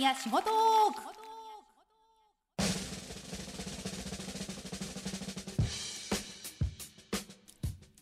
[0.00, 1.02] 富士宮仕事トーク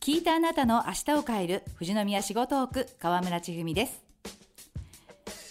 [0.01, 4.05] 聞いたあなたの明日を変える富士宮仕事トーク川村千文です。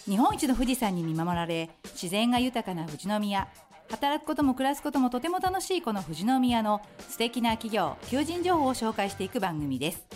[0.06, 3.48] 日本一の富士山に見守られ自然が豊かな富士宮。
[3.90, 6.80] 働くことも暮らすこともとても楽しいこの富士宮の
[7.10, 10.06] 素敵な企業求人情報を紹介していく番組です。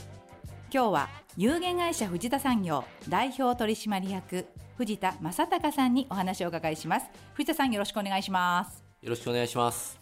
[0.72, 4.46] 今日は有限会社藤田産業代表取締役
[4.78, 7.06] 藤田正隆さんにお話をお伺いします。
[7.34, 8.82] 藤田さんよろしくお願いします。
[9.02, 10.00] よろしくお願いします。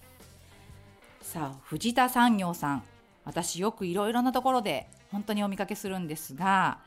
[1.22, 2.82] さあ藤田産業さん。
[3.24, 6.78] 私よくいろいろなところで本当にお見かけするんですが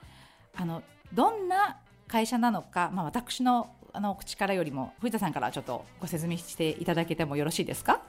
[0.56, 0.81] あの
[1.14, 8.02] どんな会社なのか、まあ、私のあの口からよりも藤田さんからちょっとご説明していただけてもよろしいですか？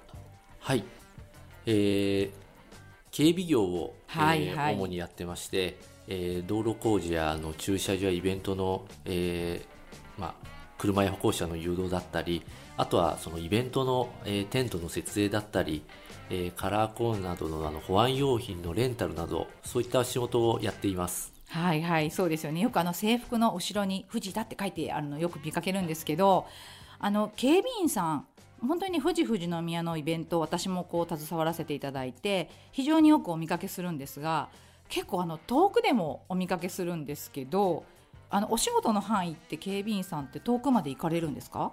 [0.61, 0.85] はい、
[1.67, 2.33] えー、
[3.11, 4.75] 警備業を、はいはい。
[4.75, 5.77] えー主にやってまして、
[6.09, 10.35] えー道路工事やあの駐車場やイベントの、えーまあ、
[10.79, 12.43] 車や歩行者の誘導だったり
[12.77, 15.83] あとはそのイベントの、えーテントの設営だったり、
[16.31, 21.33] えーカラーコーンなどのあの保安用品のレンタルなどそういった仕事をやっています。
[21.49, 22.61] はいはいそうですよね。
[22.61, 26.47] よくあの制服の後ろに「藤田」って書いてあるのよく見かけるんですけど
[26.99, 28.27] あの警備員さん
[28.67, 34.49] 本当に富士富士宮のイベント私もこう携わらせていただいて非常によくお見かけするんですが
[34.89, 37.85] 結構あの遠くでもお見かけするんですけど
[38.31, 41.73] あのお仕事の範囲って警備員さんって遠くまで行かれるんですか？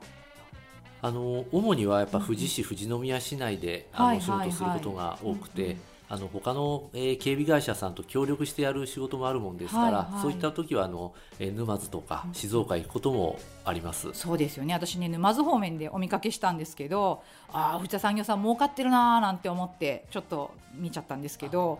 [1.03, 10.21] あの主にはやっぱ富士市、富士宮市内であはいの仕事することが多くて、あの他の、えー警備会社さんと協力してやる仕事もあるもんですから、はいはい。
[10.21, 14.09] そういった時はあの、えー沼津とか静岡行くこともあります。
[14.13, 14.75] そうですよね。
[14.75, 21.79] 私ね沼津方面でお見かけしたんですけどああ藤田産業さん儲かってるなーなんて思ってちょっと見ちゃったんですけど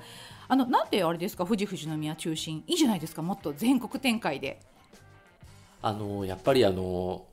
[0.52, 1.46] あのなんであれですか？
[1.46, 2.62] 富士富士宮中心。
[2.68, 3.22] いいじゃないですか。
[3.22, 4.60] もっと全国展開で。
[5.82, 7.24] あのやっぱりあの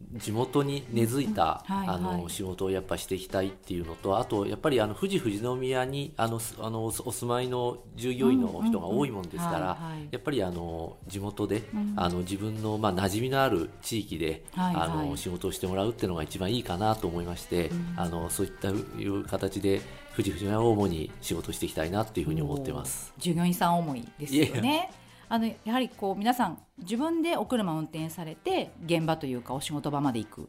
[0.00, 1.76] 地元に根付いた、うん。
[1.76, 9.78] はいあのはい仕事をやっぱしていきたいっていうのとあとやっぱりあの富士富士宮にあのすあのおお住まいの従業員の人が多いもんですから、
[10.10, 11.94] やっぱりあの地元で、うん。
[11.96, 14.84] あの自分のまあ馴染みのある地域で、はいはい。
[14.84, 17.94] あの仕事をしてもらうっていうのが一番いいかなと思いまして、うん。
[17.96, 19.80] あのそういったいう形で
[20.14, 23.12] 富士富士宮を主に仕事していきたいなっていうふうに思ってます。
[23.18, 24.90] 従業員さん思いですよね。
[25.28, 30.48] あのやはりこう皆さん自分でお車を運転されて現場というかお仕事場まで行く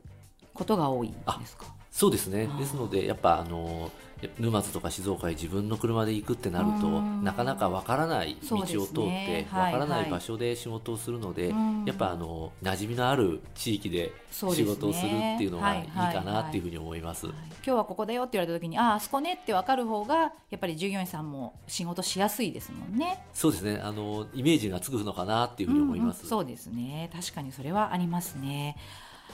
[0.53, 1.65] ことが多いんですか？
[1.91, 3.91] そうですねですのでやっぱあの
[4.39, 17.27] 沼津とか静岡へ自分の車で行くってなるとうんなかなかわからない道を通ってねわからなはいはいい場所で仕事をするので、うんやっぱあの馴染みのある地域で仕事をするっていうのがいいかはいはいはないっていうふうに思います。
[17.27, 17.35] はい
[17.65, 23.23] 今日はここだよって言われた時にあああそこねって分かる方がやっぱり従業員さんも仕事しやすいですもんね。
[23.33, 26.19] そうですねあのイメージがつくのかなっていうふうに思います。
[26.19, 28.75] うんうんそうですね確かにそれはありますね。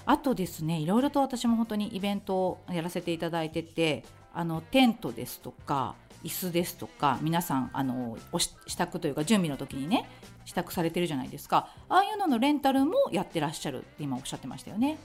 [0.06, 4.04] あとですねいろいろと私も本当にイベントをやらせていただいてて
[4.36, 10.10] あのテントですとか椅子ですとか皆さんあのおし支度というか準備の時にね
[10.44, 14.98] 支度されてるじゃないですかああいうののレンタルもやってらっしゃるって今おっしゃってましたよね。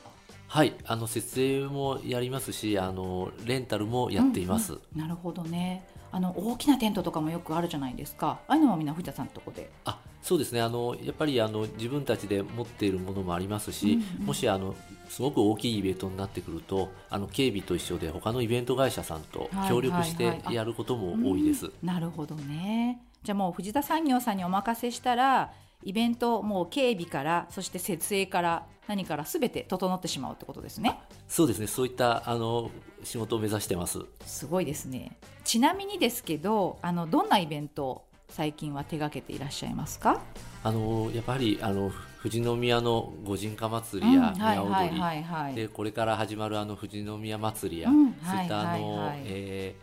[0.49, 4.73] はいあの設営もやりますしあのレンタルもやっています。
[4.73, 8.41] うんうんなるほどねあの大きなテントとかもよくあるじゃないですか。
[8.49, 9.71] ああいうのもみんな藤田さんのとこで。
[9.85, 10.61] あそうですね。
[10.61, 14.27] あのやっぱりあの自分たちで持っているものもありますし、うんうん。
[14.27, 14.75] もしあの
[15.09, 21.67] すごく大きいイベントになってくるとあの警備と一緒で他のイベント会社さんとはい協力してやることも多いです。
[21.67, 21.73] うん。
[21.83, 23.01] なるほどね。
[23.23, 25.53] じゃあもう藤田産業さんにお任せしたら
[25.85, 30.99] イベントもう警備からそして設営から何から全て整ってしまうってことですね。
[31.29, 31.67] そうですね。
[31.67, 32.71] そういったあの
[33.03, 34.01] 仕事を目指してます。
[34.25, 35.17] すごいですね。
[35.45, 40.21] ちなみにですけどあのどんなイベントを最近は手掛けていらっしゃいますか？
[40.63, 41.91] あのやっぱりあの
[42.23, 49.75] 富士宮の御神火祭りや宮踊り、でこれから始まるあの富士宮祭りや、うんそういったあの、え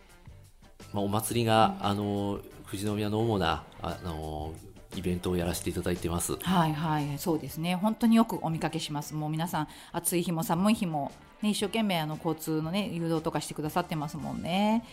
[0.79, 4.53] ーまあ、お祭りが、あの富士宮の主なあの
[4.95, 6.37] イベントをやらせていただいてます。
[6.37, 7.75] はいはいそうですね。
[7.75, 9.15] 本当によくお見かけします。
[9.15, 11.11] もう皆さん暑い日も寒い日も、
[11.41, 14.83] ね、一生懸命あの交通のね誘導とかしてくださってますもんね。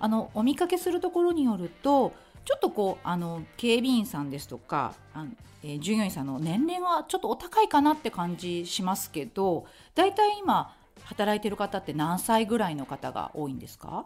[0.00, 2.12] あのお見かけするところによると
[2.44, 5.30] ちょっとこうあの警備員さんですとかあの、
[5.62, 10.74] えー従業員さんの年齢はちょっとお高いかなって感じしますけどだいたい今
[11.04, 14.04] 働いてる方って何歳ぐらいの方が多いんですか、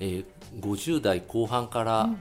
[0.00, 0.24] えー
[0.60, 2.18] 50代後半から、うんうん。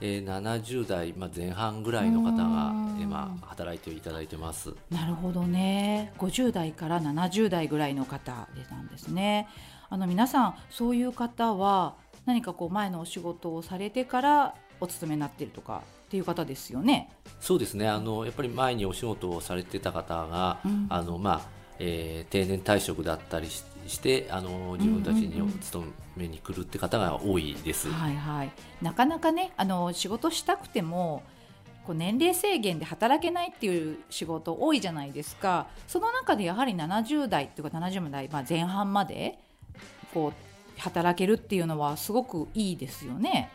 [0.00, 4.74] えー70代、まあ、前半ぐらいの方がうん、えーまあ、働いていただいてます。
[4.90, 6.12] なるほどね。
[6.18, 9.48] 50代から70代ぐらいの方でなんですね。
[9.90, 11.94] あの皆さんそういう方は
[12.26, 17.10] 何かこう前のお仕事をされてからお勤めになってるとかっていう方ですよね？
[17.40, 17.88] そうですね。
[17.88, 20.86] あのやっぱり前にお仕事をされてた方が、うん。
[20.90, 21.40] あのまあ
[21.78, 27.90] えー定年退職だったりししてあの自分たちにお勤めに来るって方が多いです。
[27.90, 28.50] はいはい、
[28.82, 31.22] なかなかねあの仕事したくても
[31.86, 39.38] こう年齢制限で働けないっていう仕事多いじゃないですかその中でやはり70代っていうか70代、まあ、前半まで
[40.12, 43.50] こう働けるっていうのはすごくいいですよね。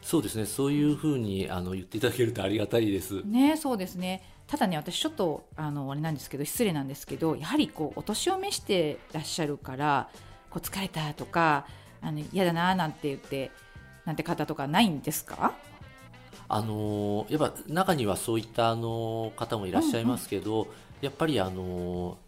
[0.00, 3.22] そうですねそういうふうにあの言っていただけるとありがたいです。
[3.24, 10.08] ねそうですねただね私ちょっとあのあれなんですけど失礼なんですけどやはりこうお年を召してらっしゃるから
[10.50, 11.66] こう疲れたとか
[12.02, 13.50] あの嫌だななんて言って
[14.04, 15.54] なんて方とかないんですか？
[16.48, 20.68] あのやっぱ中にはそういったあの方もいらっしゃいますけど、
[21.00, 22.18] やっぱりあの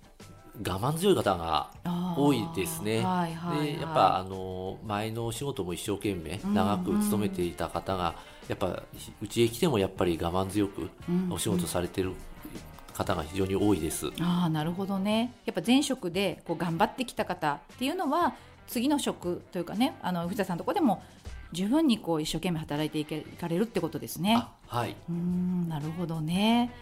[0.66, 1.70] 我慢強い方が
[2.16, 3.02] 多いですね。
[3.02, 6.54] はいはいはい、でやっぱあの前のお仕事も一生懸命うん。
[6.54, 8.14] 長く勤めていた方が、
[8.48, 8.82] やっぱ
[9.22, 12.12] うちへ来てもやっぱり我慢強くうんお仕事されてる
[12.92, 14.10] 方が非常に多いです。
[14.20, 18.34] ああなるほどねやっぱ前職でこう頑張ってきた方っていうのは
[18.66, 21.02] 次の職というかねあの藤田さんのところでも
[21.52, 24.36] 十分にこう一生懸命働いていけいかれるってことですね。
[24.36, 26.72] あはい、うーんなるほどね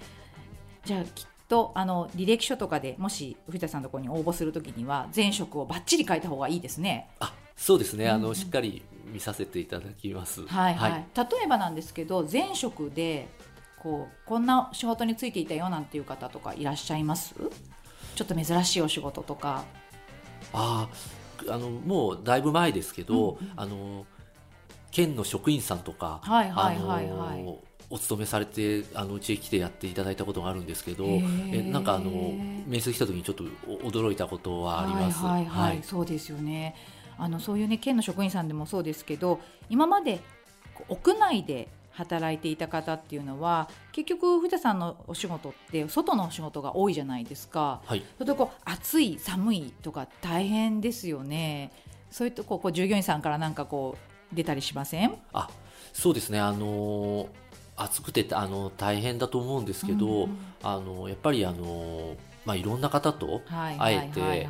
[0.84, 7.08] じゃあきっとあの履歴書とかでもし藤田さんのところに応募するときには前職をバッチリ書いた方がいいですね。
[7.20, 8.28] あそうですね、あうんうん。
[8.28, 10.46] のしっかり見させていただきます。
[10.46, 13.28] はいはい、例えばなんですけど前職で
[13.82, 17.34] こうこんな仕事についていたよなんていう方とかいらっしゃいます？
[18.14, 19.64] ちょっと珍しいお仕事とか。
[20.52, 23.52] あーあのもうだいぶ前ですけど、うんうん。
[23.56, 24.06] あの
[24.90, 27.40] 県の職員さんとか、はいはいはいはい。
[27.40, 27.58] あの
[27.90, 32.10] お勤めされてあのうちへ来てやっていただいたことがあるんですけどえなんかあの
[32.66, 35.22] 面接来た時にちょっとお驚いたことはあります。
[35.22, 35.82] はいはいはい、はい。
[35.82, 36.74] そうですよね。
[37.18, 40.20] あのそういうね県の職員さんでもそうですけど、今まで
[40.88, 47.82] 屋内で働いていた方っていうのは結局藤田さんのお仕事って外のお仕事が多いじゃないですか。
[47.84, 51.70] はいそれとこう暑い寒いとか大変ですよね。
[52.10, 53.96] そういうとここう従業員さんからなんかこ
[54.32, 55.14] う出たりしません？
[55.32, 55.48] あ
[55.92, 57.28] そうですねあの
[57.76, 64.48] 暑くてあの大変だと思うんですけど、うんうんあのやっぱりあの、まあ、いろんな方とはい会えて、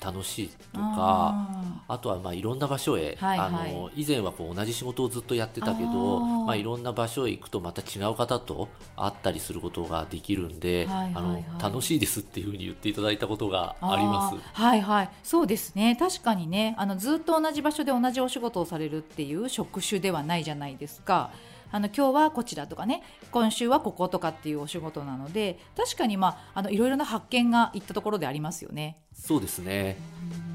[0.00, 0.84] 楽しいとか。
[0.96, 3.48] ああとはまあいろんな場所へ、はいはい。
[3.48, 6.44] あの以前はこう同じ仕事をずっとやってたけあどー。
[6.44, 11.44] まあ、いろんな場所へ行くとまた違う方と会ったりすることができるんで、はいはいはい。
[11.48, 14.36] あの楽しいですっていうふうに言っていただいたことがあります。
[14.36, 14.40] ー。
[14.52, 15.10] はいはい。
[15.22, 15.96] そうですね。
[15.98, 16.74] 確かにね。
[16.78, 21.30] あのずっと同じ場所で同じお仕事をされるっていう職種ではないじゃないですか。
[21.72, 28.96] あの今日はこちらとかね今週はこことかっていうお仕事なので確かにまああのいろいろな発見がいったところでありますよね。
[29.14, 29.96] そうですね。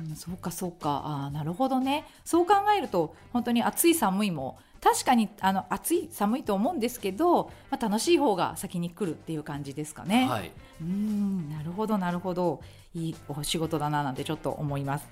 [0.08, 10.28] うんそうかそうかあーなるほどねそう考えると本当に暑い寒いも確かにあの暑い寒いと思うんですけど、まあ、楽しい方が先に来るっていう感じですかね。
[10.28, 10.52] はい。
[10.82, 12.62] うーんなるほどなるほど
[12.96, 15.08] いいお仕事だななんてちょっと思います。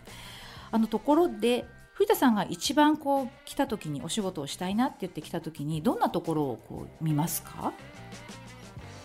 [0.72, 1.66] あのところで
[2.00, 7.74] 藤田さんが一番こう来た時にお仕事をしたいなって言ってきた時にどんなところをこう見ますか？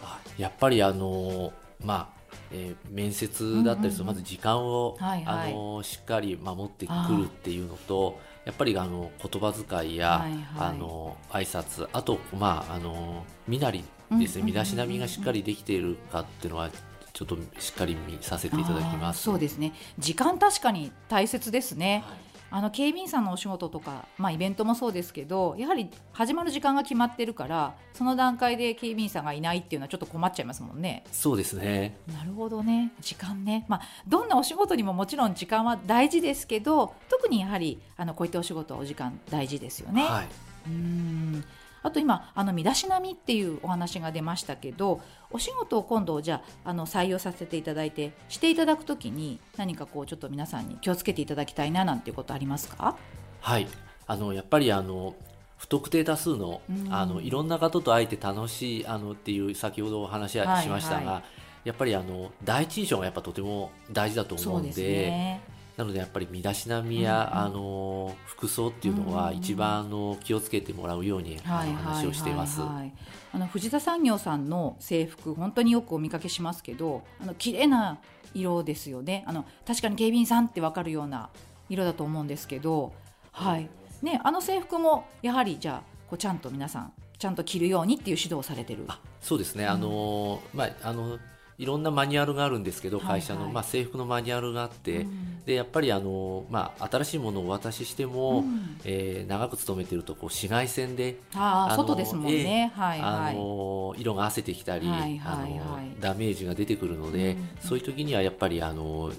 [0.00, 1.52] あやっぱりあの
[1.84, 4.22] まあ、えー面接だったりする、うんうんうん。
[4.22, 5.52] まず時間を、はいはい。
[5.52, 10.40] あのしっかり守ってくるっていうのとやっぱりあの言葉遣いや、はいはい。
[10.58, 13.82] あの挨拶あとまああの身なり
[14.12, 16.70] ですね、身だしなみがしっかりできているかっていうのは
[17.12, 19.24] ちょっとしっかり見させていただきます。
[19.24, 19.72] そうですね。
[19.98, 22.04] 時間確かに大切ですね。
[22.06, 31.04] はいあの警備員さんのお仕事とか、まあ、イベントもそうですけどやはり始まる時間が決まってるからその段階で警備員さんがいないっていうのはちょっと困っちゃいますもんね。
[31.10, 31.98] そうですね。
[32.12, 40.04] なるほどね時間ね、まあ、どんなお仕事にももちろん時間は大事ですけど特にやはりあのこういったお仕事はお時間大事ですよね。
[40.04, 40.26] はい。
[40.66, 41.44] うーん
[41.84, 52.96] あと今あの身だしなみっていうお話が出ましたけどお仕事を今度じゃああの採用させていただいてしていただくときに何かこうちょっと皆さんに気をつけていただきたいななんていうことありますか？
[53.40, 53.68] はい。
[54.06, 55.14] あのやっぱりあの
[55.58, 61.22] 不特定多数のうんあのいろんな方と会えて楽しいあのっていう先ほどお話はしましたが、はいは
[61.64, 65.40] やっぱりあの第一印象がやっぱとても大事だと思うんで。
[65.76, 67.44] なのでやっぱり身だしなみや、うんうん。
[67.46, 72.60] あの服装っていうのはうん一番あの気をつけてもらうように、あの話をしています。
[72.60, 77.98] あの藤田産業さんの制服本当によくお見かけしますけどあの綺麗な
[78.32, 79.24] 色ですよね。
[79.26, 81.30] あの確かに警備員さんってわかるような
[81.68, 82.92] 色だと思うんですけど
[83.32, 83.68] はい。
[84.02, 88.84] ねあの制服もやはりじゃあこうちゃんと皆さんちゃんと着るようにっていう指導をされてる。
[88.88, 91.18] あそうですね、あのまああの
[91.58, 93.20] いろんなマニュアルがあるんですけど、はいはい。
[93.20, 95.44] 会社の、まあ、制服のマニュアルがあって、うん。
[95.44, 98.76] でやっぱりあの、まあ、新しいものをお渡ししても、うん。
[98.84, 103.34] えー長く勤めてるとこう紫外線で、あああの外ですもんね、はいあはい。
[103.34, 105.58] の色が褪せてきたり、はいはいはい。
[105.58, 109.12] あのダメージが出てくるので、うんそういう時にはやっぱりあの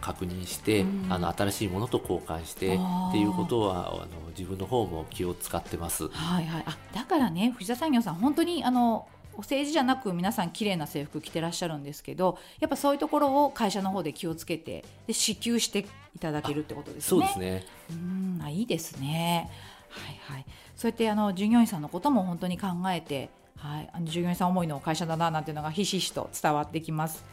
[0.00, 1.06] 確認して、うん。
[1.10, 3.08] あの新しいものと交換してあー。
[3.10, 4.06] っていうことはあの
[4.36, 6.08] 自分の方も気を使ってます。
[6.08, 17.08] はいはい、あだからね藤田産業さん本当にあのお政治じゃなく皆さん綺麗な制服着てらっしゃるんですけどやっぱそういうところを会社の方で気をつけてで支給していただけるってことですね。
[17.08, 19.50] そうですねうんあいいですね。
[19.88, 20.46] はいはい。
[20.76, 27.24] そうやってあの従業員さんのことも本当に考えて、はい、あの従業員さん思いの会社だななんていうのがひしひしと伝わってきます。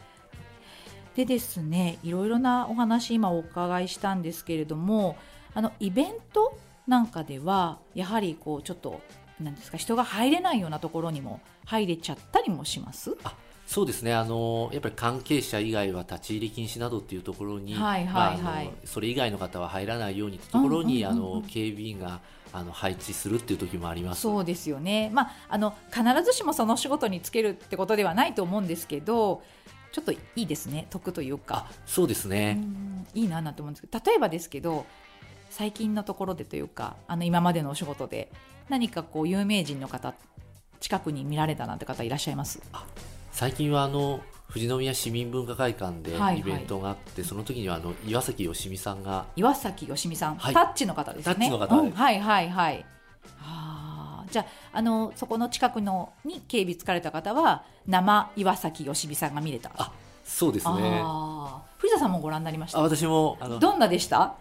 [1.16, 5.16] でですね、いろいろなお話今お伺いしたんですけれども、
[5.54, 9.00] あのイベントなんかではやはりこうちょっと
[9.40, 11.40] なんですか人が入れないようなところにも
[11.70, 13.16] 入れちゃったりもします？
[13.24, 13.34] あ
[13.66, 14.12] そうですね。
[14.12, 18.64] あのやっぱり関係者以外は立ち入り禁止などっていうところに、はいはいまああはい。
[18.64, 21.04] のそれ以外の方は入らないようにってところに、
[21.48, 22.20] 警備員が
[22.52, 24.22] あの配置するっていう時もあります。
[24.22, 29.40] そうですよね、まあ、あの必ずしもその仕事につけるってことではないと思うんですけど
[29.92, 30.88] ちょっといいですね。
[30.90, 31.68] 得というか。
[31.70, 34.84] あそうですうね、んいいななんて思うんですけど例えばですけど
[35.48, 38.32] 最近のところでというかあの今までのお仕事で
[38.68, 40.14] 何かこう有名人の方
[40.80, 42.60] 近くに見られたなんて方いらっしゃいます？
[43.32, 46.40] 最近はあの富士宮市民文化会館ではいはい。
[46.40, 50.54] イベントがあって、その時にはあの岩崎よしみさんが岩崎よしみさん、はい。
[50.54, 51.34] タッチの方ですね。
[51.34, 52.84] タッチの方うんはいはいはい。
[53.42, 59.70] あーじゃああのそこの近くのに警備つかれた方は生岩崎よしみさんが見れた？
[59.76, 59.92] あ
[60.24, 61.02] そうですね。
[61.78, 62.78] 藤田さんもご覧になりました？
[62.78, 64.34] あ私もあのどんなでした？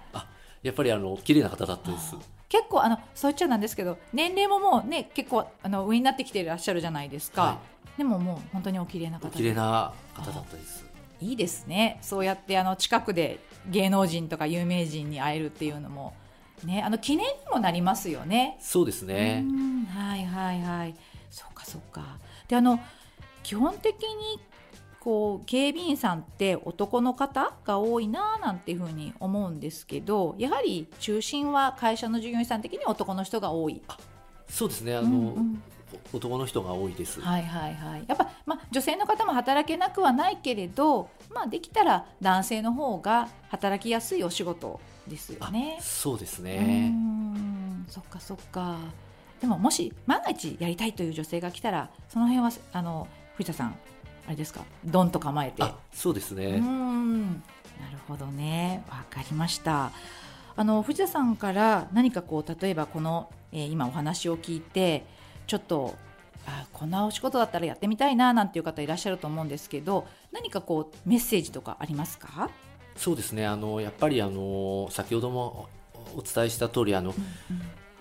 [0.63, 2.15] やっぱりあの綺麗な方だったです
[2.49, 7.57] 結構あのそう言っちゃなんですけど年齢ももうね結構あの上になってきていらっしゃるじゃないですか、は
[7.97, 10.89] でももう本当にお綺麗な方お綺麗な方だったです
[11.21, 11.99] いいですね。
[12.01, 13.39] そうやってあの近くで
[13.69, 16.13] 芸能人とか有名人に会えるっていうのも
[16.63, 18.57] ねあの記念にもなりますよね。
[18.61, 19.43] そうですね。
[19.45, 20.95] うんはいはいはい。
[21.29, 22.19] そうかそうか。
[22.47, 22.79] であの
[23.43, 24.39] 基本的に
[25.09, 33.81] こう警備員さんって男の方が多いなぁなんていうふうに思うんですけどやはり中心は会社の従業員さん的に男の人が多い
[34.47, 35.63] そうですねあの、うんうん。
[36.13, 38.03] 男の人が多いです、はいはいはい。
[38.07, 45.77] やっぱ、まあ、女性の方も働けなくはないけれど、まあ、できたら男性の方が働きやすいお仕事ですよね。
[45.79, 45.81] あ。
[45.81, 46.89] そうですね。
[46.89, 47.85] ん。
[47.87, 48.77] そっかそっか。
[49.41, 53.75] でももし万が一やりたいという女性が来たらその辺はあの藤田さん
[54.29, 54.63] あれですか？
[54.85, 55.63] ドンと構えて。
[55.63, 57.33] あそうですね、ん。
[57.33, 57.39] な
[57.91, 58.83] るほどね。
[58.87, 59.91] わかりました。
[60.55, 65.03] あの藤田さんから何かこう例えばこの、えー今お話を聞いて
[65.47, 65.95] ちょっと
[66.45, 72.51] あこんなお仕事だったらやってみたいななんていう方いらっしゃると思うんですけど何かこうメッセージとかありますか、
[72.95, 73.47] そうですね。
[73.47, 75.69] あのやっぱりあの先ほども
[76.15, 77.15] お伝えした通りあの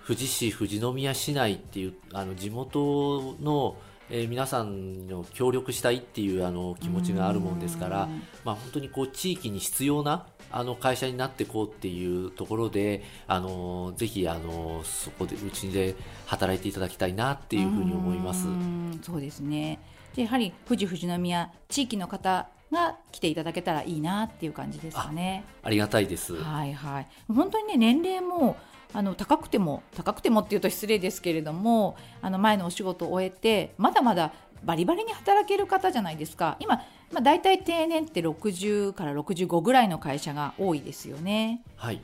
[0.07, 3.77] 富士市富士宮市内っていうあの地元の、
[4.11, 15.95] えー皆さんの協力したいっていうあの気持ちがあるもんですから、うんまあ、本当にこう地域に必要なあの会社になっていこうっていうところであのぜひあのそこでうちで
[16.27, 18.51] 働いていただきたいなっていうふうに思いますう。
[18.51, 19.79] んそうですね
[20.15, 25.45] でやはり富士富士宮地域の方が来ていただけたらいいなっていう感じですかね。
[25.63, 26.37] ありがたいです。
[26.37, 28.57] はいはい本当にね年齢も
[28.93, 34.33] あの高くても高くてもっていうと失礼ですけれどもあの前のお仕事を終えてまだまだ
[34.65, 36.77] バリバリに働ける方じゃないですか今、
[37.13, 42.01] まあ、大体定年って60から65ぐらいの会社が多いですよねはい。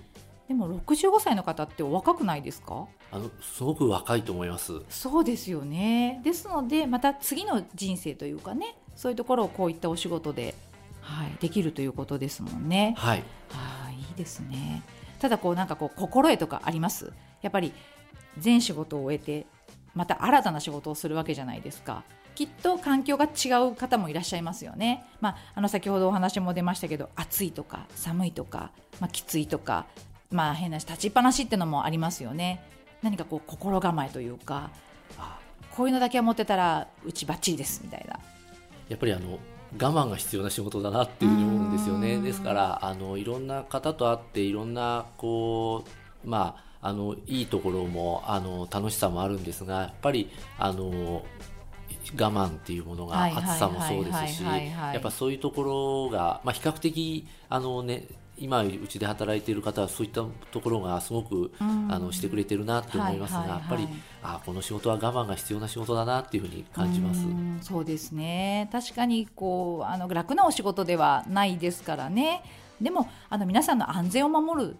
[0.46, 2.86] でも65歳の方ってお若くないですか？
[3.10, 4.74] あのすごく若いと思います。
[4.90, 10.54] そうですよねですのでまた次の人生というかねそういうところをこういったお仕事で、
[11.00, 12.94] はい、できるということですもんね。
[12.98, 13.24] はい。
[13.54, 14.82] ああいいですね
[15.24, 17.10] ただこうなんかこう心得とかあります？
[17.40, 17.72] やっぱり
[18.36, 19.46] 全仕事を終えて
[19.94, 22.04] また新たな仕事をするわけじゃないですか。
[22.34, 29.86] きっと環境が違う方もいらっしゃいますよね、まあ、あの先ほどお話も出ましたけど暑いとか寒いとか、まあ、きついとか、
[30.30, 32.62] まあ、変なし立ちっぱなしってのもありますよね。
[33.02, 34.68] 何かこう心構えというか
[35.74, 38.20] こういうのだけは持ってたらうちばっちりですみたいな。
[38.90, 39.38] やっぱりあの
[39.80, 42.14] 我慢が必要な仕事だなっていうふうに思うんですよね。
[42.14, 45.84] うんですからあのいろんな方と会っていろんなこ
[46.24, 51.24] うまああのいいところもあの楽しさもあるんですがやっぱりあの
[52.12, 58.06] 我慢っていうものが暑さもそうですしやっぱそういうところが、まあ、比較的あの、ね、
[58.38, 63.60] 今うちで働いている方はそういったところがすごく、あのしてくれてるなって思いますが、はいはいはい。
[63.60, 63.88] やっぱり
[64.22, 67.26] あこの仕事は我慢が必要な仕事だなっていうふうに感じます。
[67.26, 68.68] うんそうですね。
[68.72, 72.42] 確かにこうあの楽なお仕事ではないですからね。
[72.80, 74.76] でもあの皆さんの安全を守るっ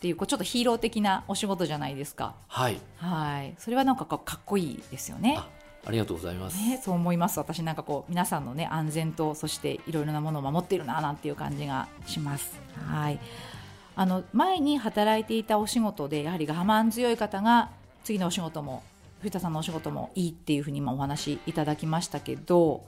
[0.00, 2.34] ていうこうちょっとヒーロー的なお仕事じゃないですか。
[2.46, 2.80] はい。
[2.96, 3.54] はい。
[3.58, 5.40] それはなんかこうかっこいいですよね
[5.84, 6.56] あありがとうございます。
[6.56, 7.38] ね、そう思います。
[7.38, 12.58] 私なんかこう皆さんのね安全とそしていろいろなものを守っているななんていう感じがします。
[12.86, 13.18] はい。
[13.96, 17.70] あの前に働いていたお仕事でやはり我慢強い方が
[18.02, 18.82] 次のお仕事も
[19.20, 22.84] 藤田さんのお仕事もいいっていうふうに今お話しいただきましたけど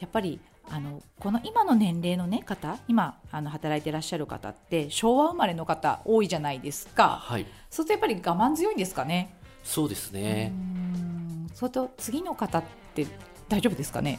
[0.00, 7.20] やっぱりあのこの今の年齢の、ね、方今あの働いていらっしゃる方って昭和生まれの方多いじゃないですか。
[7.22, 7.46] はい。
[7.70, 9.34] そうするとやっぱり我慢強いんですかね？
[9.62, 10.52] そうですね。
[10.76, 10.81] うん
[11.62, 13.06] それと次の方って
[13.48, 14.18] 大丈夫ですかね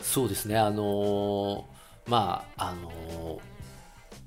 [0.00, 0.56] そうですね。
[0.56, 1.64] あのー
[2.06, 3.38] まああのー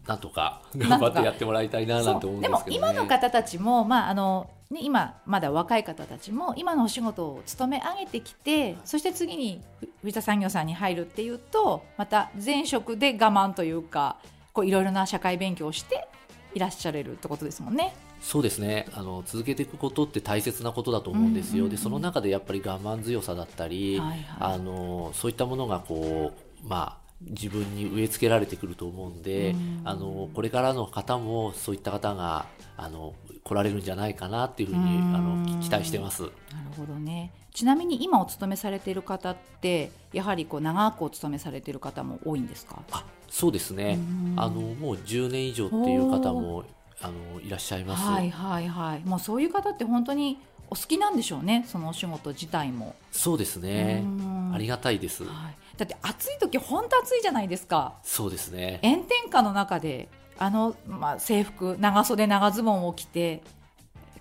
[0.08, 2.76] なんとか頑張ってやってもらいたいななんて思うんですけど。
[2.76, 2.80] ね。
[2.80, 9.62] も今の方たちも、まああのね、今まだ若い方たちも今のお仕事を勤め上げてきてそして次に
[10.02, 14.18] 藤田産業さんに入るっていうとまた前職で我慢というか
[14.52, 16.08] こういろいろな社会勉強をして
[16.54, 17.94] いらっしゃれるってことですもんね。
[18.20, 18.88] そうですね。
[18.94, 24.26] あの続けていくことって大切なことだと思うんですよ、うんうんうんでその中でやっぱり我慢強さだったり、はいはい。
[24.40, 26.34] あのそういったものがこ
[26.64, 29.82] うまあ自分に植え付けられてくると思うんで、うん。
[29.86, 32.46] あのこれからの方もそういった方が
[32.76, 35.16] あの来られるんじゃないかなっていうふうにうん。
[35.16, 36.24] あの期待してます。
[36.24, 36.32] なる
[36.76, 37.32] ほどね。
[37.54, 42.84] ちなみに今お勤めされている方ってやはりこう長くお勤めされている方も多いんですか？
[42.92, 43.98] あそうですね。
[44.00, 46.66] うんあのもう10年以上っていう方も
[47.02, 48.04] あのいらっしゃいます。
[48.04, 50.40] はいはいはいもうそういう方って本当に
[50.70, 52.96] お好きなんでしょうねそのお仕事自体も。
[53.12, 55.24] そうですねうんありがたいです。
[55.24, 58.80] はい、だって暑い時本当暑いじゃないですかそうですね。
[58.84, 63.42] 炎天下の中であの、まあ、制服長袖長ズボンを着て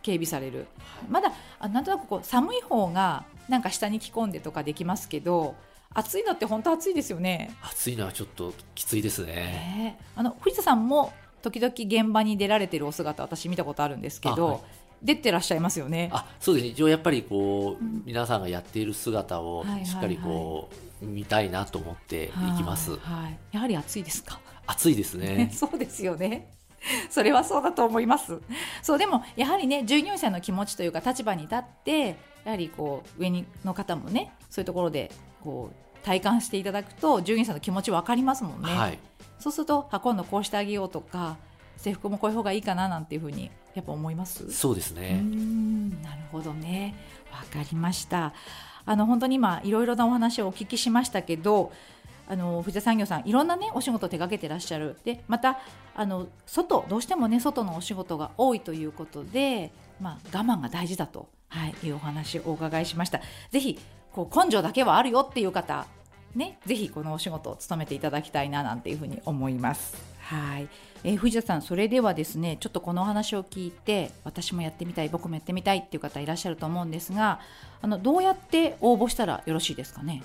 [0.02, 0.66] 警備される
[1.10, 5.54] まだあなんとなくこう寒い方がなんか下に着込んでとかできますけど
[5.92, 7.56] 暑いのって本当暑いですよね。
[7.62, 9.34] 暑いのはちょっときついですね。
[9.34, 14.60] ねあの藤田さんも時々現場に出られてるお姿私見たことあるんですけど、あはい
[15.02, 16.08] 出てらっしゃいますよね。
[16.10, 20.70] あそうですね一応やっぱりこう、皆さんがやっている姿をしっかりこ
[21.02, 24.40] う、見たいなと思っていきますはいはいやはり暑いですか？
[24.66, 26.48] 暑いですね そうですよね。
[27.10, 28.40] それはそうだと思います。
[28.82, 35.10] そうでもやはりね従業員さんの気持ちというか立場に立ってやはりこう上にの方もねそういうところで
[35.44, 38.72] こう体感していただくと従業員さんの気持ち分かりますもんね。
[38.72, 38.98] はい
[39.38, 41.36] そうするとあ今度こうしてあげようとか
[41.76, 44.50] 制服もこういう方がいいかななんていうふうにやっぱ思います？
[44.50, 45.20] そうですね。
[45.20, 46.94] んなるほどね。
[47.30, 48.32] わかりました。
[48.86, 51.72] あの本当に今いろいろなお話をお聞きしましたけど
[52.28, 54.96] あの藤田産業さんいろんなねお仕事を手掛けてらっしゃる。
[55.04, 55.58] でまた
[55.94, 59.70] あの外どうしてもね外のお仕事が多いということで、
[60.00, 63.20] まあ、我慢が大事だと、はい、いうお話をお伺いしました。
[63.50, 63.78] ぜひ
[64.12, 65.86] こう根性だけはあるよっていう方
[66.36, 69.96] ね、ぜひこのお仕事を務めていただきたいななんていうふうに思います。
[70.20, 70.68] はい、
[71.02, 77.40] えー藤田さん、それではですね、ちょっとこのお話を聞いて、私もやってみたい、僕もやってみたいっていう方いらっしゃると思うんですが、
[77.80, 80.22] あのどうやって応募したらよろしいですかね？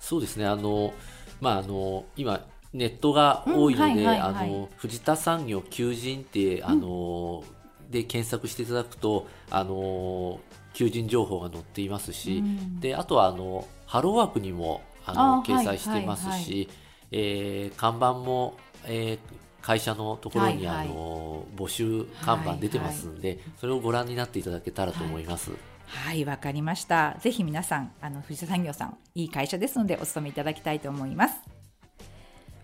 [0.00, 0.46] そうですね。
[0.46, 0.94] あの
[1.40, 7.44] まああの今ネットが多いので、あの藤田産業求人ってあの、
[7.90, 10.40] で検索していただくとあの
[10.72, 12.80] 求人情報が載っていますし、うん。
[12.80, 16.68] であとはあのハローワークにもあのあ掲載してますし、はいはい
[17.12, 19.18] えー看板も、えー
[19.62, 25.50] 会社のところに、はいはいあの募集看板出てますんで、それをご覧になっていただけたらと思います。
[25.86, 27.16] はい、わかりました。
[27.18, 31.34] ぜひ皆さん、あの藤田産業さん、いい会社ですので、お勤めいただきたいと思います。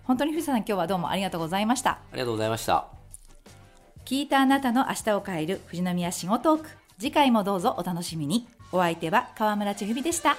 [0.04, 1.90] 本当に藤田さん、今日はどうもありがとうございました。
[1.90, 2.86] ありがとうございました。
[4.04, 10.36] 聞いたあなたの明日を変える富士宮仕事トーク次回もどうぞお楽しみにお相手は川村千文でした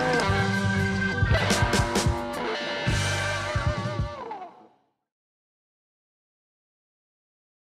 [0.00, 0.29] Bye.